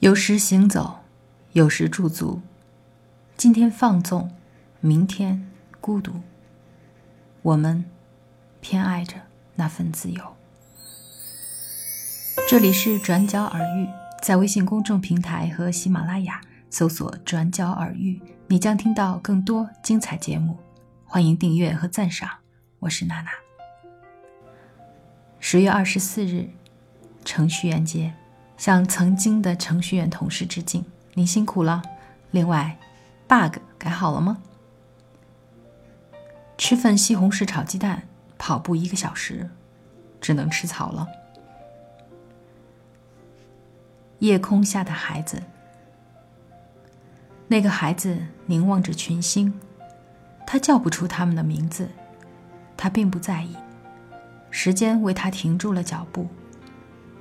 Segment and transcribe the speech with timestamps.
[0.00, 1.00] 有时行走，
[1.52, 2.40] 有时驻足。
[3.36, 4.30] 今天放纵，
[4.80, 5.46] 明天
[5.78, 6.14] 孤独。
[7.42, 7.84] 我们
[8.62, 9.16] 偏爱着
[9.56, 10.24] 那份自由。
[12.48, 13.86] 这里是转角耳语，
[14.22, 16.40] 在微信公众平台和喜马拉雅
[16.70, 20.56] 搜索“转角耳语”，你将听到更多精彩节目。
[21.04, 22.38] 欢迎订阅和赞赏。
[22.78, 23.30] 我是娜娜。
[25.38, 26.48] 十月二十四日，
[27.22, 28.14] 程序员节。
[28.60, 30.84] 向曾经的程序员同事致敬，
[31.14, 31.82] 您辛苦了。
[32.30, 32.76] 另外
[33.26, 34.42] ，bug 改好了吗？
[36.58, 38.06] 吃份西红柿炒鸡蛋，
[38.36, 39.48] 跑步一个小时，
[40.20, 41.08] 只能吃草了。
[44.18, 45.42] 夜空下的孩子，
[47.48, 49.58] 那个孩子凝望着群星，
[50.46, 51.88] 他叫不出他们的名字，
[52.76, 53.56] 他并不在意，
[54.50, 56.28] 时间为他停住了脚步。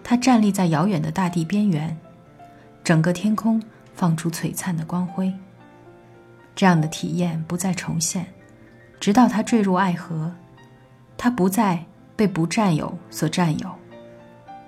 [0.10, 1.96] 他站立在遥远的大地边缘，
[2.84, 3.62] 整个天空
[3.94, 5.32] 放出璀璨的光辉。
[6.56, 8.26] 这样的体验不再重现，
[9.00, 10.34] 直到他坠入爱河，
[11.16, 13.70] 他不再被不占有所占有，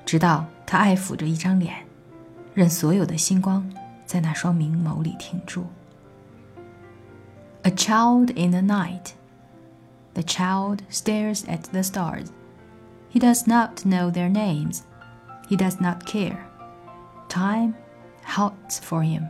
[0.06, 1.74] 直到他爱抚着一张脸，
[2.54, 3.68] 任所有的星光
[4.06, 5.66] 在那双明眸里停住。
[7.64, 9.14] A child in the night.
[10.14, 12.28] The child stares at the stars.
[13.12, 14.82] He does not know their names.
[15.52, 16.48] He does not care.
[17.28, 17.76] Time
[18.24, 19.28] halts for him,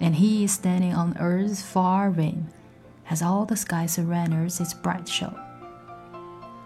[0.00, 2.48] and he is standing on earth's far rim
[3.10, 5.38] as all the sky surrenders its bright show.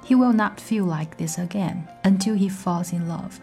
[0.05, 3.41] He will not feel like this again until he falls in love.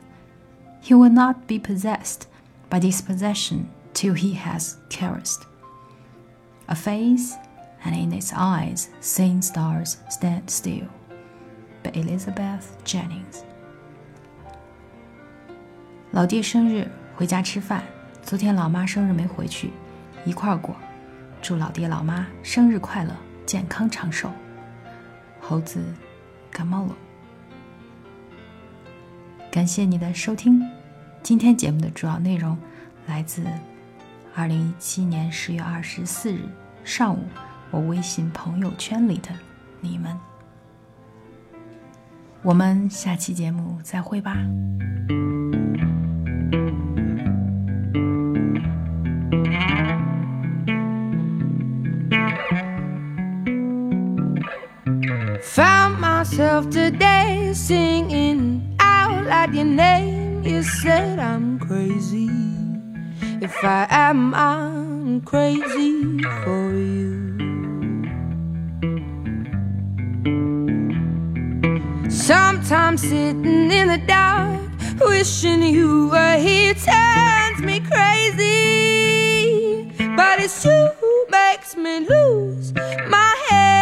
[0.80, 2.30] He will not be possessed
[2.70, 5.44] by this possession till he has caressed.
[6.70, 7.36] A face,
[7.84, 10.88] and in its eyes, seeing stars stand still.
[11.84, 13.44] By Elizabeth Jennings.
[16.14, 17.84] 老爹生日回家吃饭，
[18.22, 19.72] 昨天老妈生日没回去，
[20.24, 20.76] 一块儿过。
[21.42, 23.12] 祝老爹老妈生日快乐，
[23.48, 24.30] 健康长寿。
[25.42, 25.84] 猴子
[26.52, 26.96] 感冒了。
[29.52, 30.62] 感谢你的收听，
[31.24, 32.56] 今天节目的主要内容
[33.08, 33.44] 来自
[34.36, 36.42] 二零一七年十月二十四日
[36.84, 37.24] 上午
[37.72, 39.30] 我微信朋友圈里的
[39.82, 40.16] 你们。
[42.44, 44.38] 我们下期节目再会吧。
[55.42, 60.42] Found myself today singing out like your name.
[60.44, 62.30] You said I'm crazy.
[63.42, 67.34] If I am, I'm crazy for you.
[72.10, 79.24] Sometimes sitting in the dark, wishing you were here turns me crazy.
[80.16, 82.74] But it's you who makes me lose
[83.08, 83.74] my head.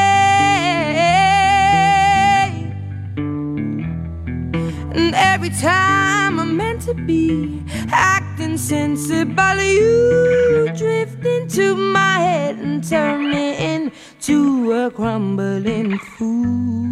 [4.95, 12.83] And every time I'm meant to be acting sensible, you drift into my head and
[12.87, 16.90] turn me into a crumbling fool.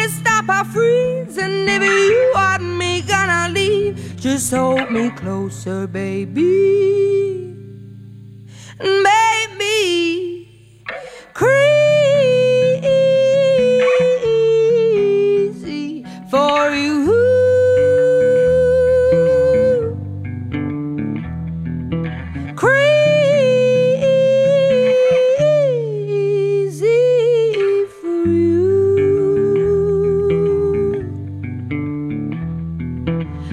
[0.00, 1.36] To stop, I'll freeze.
[1.38, 7.40] And if you want me, gonna leave, just hold me closer, baby.
[8.78, 9.39] Baby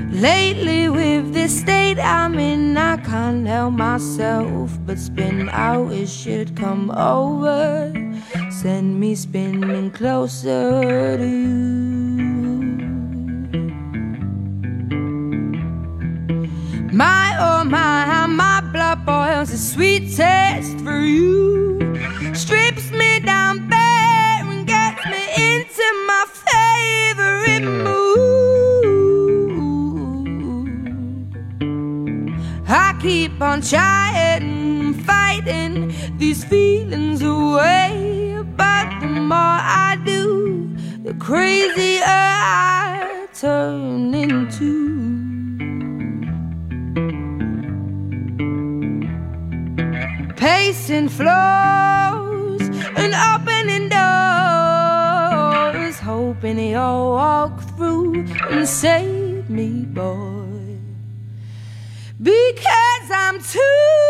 [0.10, 5.92] Lately, with this state I'm in, I can't help myself but spin out.
[5.92, 7.92] It should come over,
[8.50, 12.08] send me spinning closer to you.
[16.92, 21.77] My oh my, how my blood boils a sweet taste for you.
[32.88, 38.42] I keep on trying, fighting these feelings away.
[38.56, 40.74] But the more I do,
[41.04, 44.72] the crazier I turn into.
[50.38, 52.62] Pacing floors
[53.02, 54.08] and opening doors.
[56.46, 60.37] in your walk through and save me, boy.
[62.20, 64.07] Because I'm too